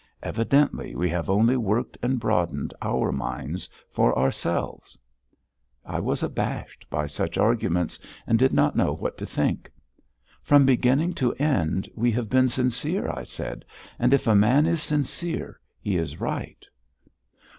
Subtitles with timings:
[0.23, 4.97] Evidently we have only worked and broadened our minds for ourselves."
[5.85, 9.71] I was abashed by such arguments and did not know what to think.
[10.41, 13.63] "From beginning to end we have been sincere," I said,
[13.99, 16.65] "and if a man is sincere, he is right."